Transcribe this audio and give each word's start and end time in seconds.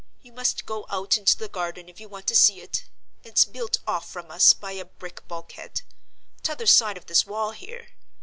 You 0.23 0.31
must 0.33 0.65
go 0.65 0.87
out 0.89 1.15
into 1.15 1.37
the 1.37 1.47
garden 1.47 1.87
if 1.87 1.99
you 1.99 2.09
want 2.09 2.25
to 2.25 2.35
see 2.35 2.59
it; 2.59 2.85
it's 3.23 3.45
built 3.45 3.77
off 3.85 4.09
from 4.09 4.31
us 4.31 4.51
by 4.51 4.71
a 4.71 4.83
brick 4.85 5.27
bulkhead, 5.27 5.81
t'other 6.41 6.65
side 6.65 6.97
of 6.97 7.05
this 7.05 7.27
wall 7.27 7.51
here. 7.51 7.89